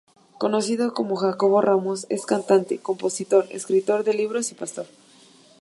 [0.39, 4.87] Conocido como Jacobo Ramos es cantante, compositor, escritor de libros y pastor.